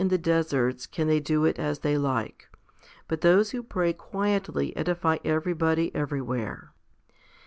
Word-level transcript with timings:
58 0.01 0.09
FIFTY 0.09 0.23
SPIRITUAL 0.23 0.33
HOMILIES 0.33 0.47
deserts 0.73 0.87
can 0.87 1.07
they 1.07 1.19
do 1.19 1.45
it 1.45 1.59
as 1.59 1.79
they 1.81 1.95
like. 1.95 2.49
But 3.07 3.21
those 3.21 3.51
who 3.51 3.61
pray 3.61 3.93
quietly 3.93 4.75
edify 4.75 5.19
everybody 5.23 5.93
everywhere. 5.95 6.73